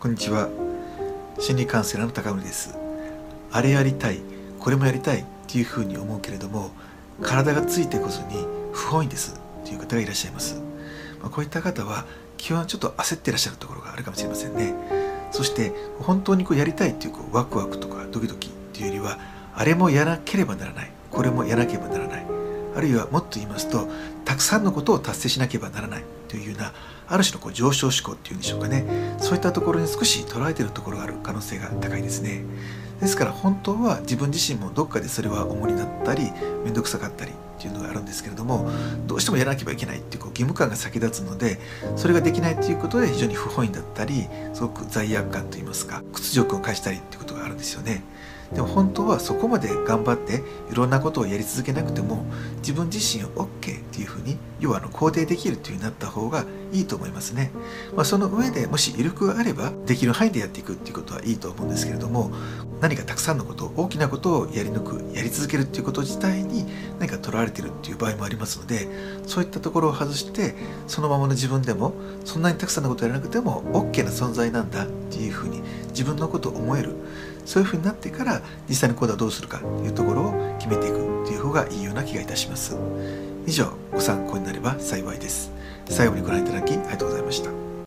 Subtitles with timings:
[0.00, 0.48] こんにちは。
[1.40, 2.78] 心理カウンセラーの高森です。
[3.50, 4.20] あれやりたい
[4.60, 6.70] これもやりたいっていうふうに思うけれども
[7.20, 9.40] 体がついてこずに不本意です。
[9.64, 10.62] という方がいらっしゃいます、
[11.20, 12.06] まあ、こういった方は
[12.36, 14.72] 基本ちょっと焦ってらっしゃるところがあるかもしれませんね。
[15.32, 19.18] そして本当にこうやりたいっていうこうワクワクとかドキドキっていうよりは
[19.52, 20.92] あれもやらなければならない。
[21.10, 22.07] これもやらなければならない。
[22.78, 23.88] あるいはもっと言いますと
[24.24, 26.72] たくさんのことを達成しなければならないというような
[27.08, 32.44] ある種のこう上昇志向っていうんでしょうかねそういったところに少し捉えているところがある可能性が高いですね
[33.00, 36.30] ですから本当は自分自身もどっかでそれは重荷だったり
[36.64, 38.70] 面倒くさかったりっていうのがあるんですけれども
[39.08, 41.58] どうしてもやらなければいけないっていうこう義務感が先立つので
[41.96, 48.04] それができないということで非常に不本意だったりすごく罪悪感といいますか屈辱を返したりっていうことがあるんですよね。
[48.52, 52.24] でも本当はそこまで頑張っていろんなことをやり続けなくても
[52.68, 57.50] 自分自身を OK っていうふうに要はあの肯定できるっていうふうになった方がいいと思いますね、
[57.96, 62.30] まあ、その上でもし余力があればできる範囲でやっていくっていうことはいいと思うんですけれども
[62.82, 66.66] 何かたくさんのこと大きなことをやり抜くやり続けるっていうこと自体に
[66.98, 68.86] 何かとらわれてるっていう場合もありますので
[69.26, 70.54] そういったところを外して
[70.88, 71.94] そのままの自分でも
[72.26, 76.94] そんなにたくさんのことやらなくても OK な存在なんだっていうふうに自分のことを思える
[77.46, 80.97] そういうふうになってから実際に行動はどうするかというところを決めていく。
[81.64, 82.76] がいいような気がいたします。
[83.46, 85.50] 以上ご参考になれば幸いです。
[85.88, 87.68] 最後にご覧いただきありがとうございました。